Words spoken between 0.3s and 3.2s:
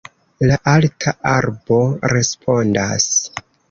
La alta arbo respondas: